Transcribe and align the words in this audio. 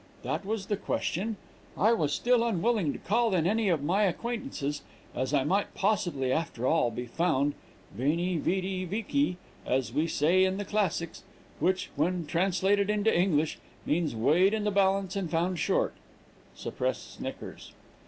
that 0.23 0.43
was 0.43 0.65
the 0.65 0.75
question. 0.77 1.37
I 1.77 1.93
was 1.93 2.11
still 2.11 2.43
unwilling 2.43 2.91
to 2.91 2.97
call 2.97 3.35
in 3.35 3.45
any 3.45 3.69
of 3.69 3.83
my 3.83 4.05
acquaintances, 4.05 4.81
as 5.13 5.31
I 5.31 5.43
might 5.43 5.75
possibly 5.75 6.31
after 6.31 6.65
all 6.65 6.89
be 6.89 7.05
found 7.05 7.53
veni, 7.95 8.37
vidi, 8.39 8.83
vici, 8.83 9.37
as 9.63 9.93
we 9.93 10.07
say 10.07 10.43
in 10.43 10.57
the 10.57 10.65
classics, 10.65 11.21
which, 11.59 11.91
when 11.95 12.25
translated 12.25 12.89
into 12.89 13.15
English, 13.15 13.59
means 13.85 14.15
weighed 14.15 14.55
in 14.55 14.63
the 14.63 14.71
balance 14.71 15.15
and 15.15 15.29
found 15.29 15.59
short 15.59 15.93
(suppressed 16.55 17.13
snickers). 17.13 17.71